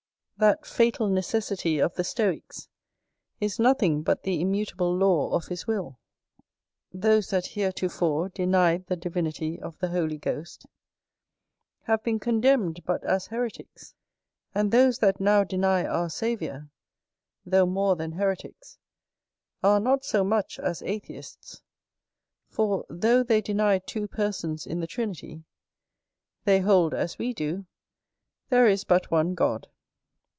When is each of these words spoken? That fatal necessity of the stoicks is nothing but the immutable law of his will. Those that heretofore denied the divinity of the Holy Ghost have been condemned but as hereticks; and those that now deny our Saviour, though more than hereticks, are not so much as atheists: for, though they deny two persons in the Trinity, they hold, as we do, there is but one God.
That 0.37 0.65
fatal 0.65 1.07
necessity 1.07 1.77
of 1.77 1.93
the 1.93 2.03
stoicks 2.03 2.67
is 3.39 3.59
nothing 3.59 4.01
but 4.01 4.23
the 4.23 4.41
immutable 4.41 4.91
law 4.97 5.29
of 5.35 5.45
his 5.49 5.67
will. 5.67 5.99
Those 6.91 7.29
that 7.29 7.45
heretofore 7.45 8.29
denied 8.29 8.87
the 8.87 8.95
divinity 8.95 9.61
of 9.61 9.77
the 9.77 9.89
Holy 9.89 10.17
Ghost 10.17 10.65
have 11.83 12.01
been 12.03 12.19
condemned 12.19 12.83
but 12.85 13.03
as 13.03 13.27
hereticks; 13.27 13.93
and 14.55 14.71
those 14.71 14.97
that 14.97 15.19
now 15.21 15.43
deny 15.43 15.85
our 15.85 16.09
Saviour, 16.09 16.71
though 17.45 17.67
more 17.67 17.95
than 17.95 18.13
hereticks, 18.13 18.79
are 19.63 19.79
not 19.79 20.03
so 20.03 20.23
much 20.23 20.57
as 20.57 20.81
atheists: 20.81 21.61
for, 22.49 22.83
though 22.89 23.21
they 23.21 23.41
deny 23.41 23.77
two 23.77 24.07
persons 24.07 24.65
in 24.65 24.79
the 24.79 24.87
Trinity, 24.87 25.43
they 26.45 26.61
hold, 26.61 26.95
as 26.95 27.19
we 27.19 27.31
do, 27.31 27.67
there 28.49 28.65
is 28.65 28.83
but 28.83 29.11
one 29.11 29.35
God. 29.35 29.67